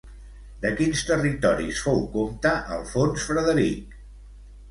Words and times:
De 0.61 0.69
quins 0.79 1.01
territoris 1.09 1.81
fou 1.89 2.01
compte 2.15 2.53
Alfons 2.77 3.27
Frederic? 3.27 3.95